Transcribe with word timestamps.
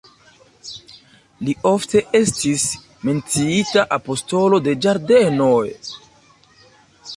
Li 1.47 1.53
ofte 1.71 2.01
estis 2.21 2.65
menciita 3.09 3.85
"apostolo 4.01 4.63
de 4.69 4.77
ĝardenoj. 4.87 5.65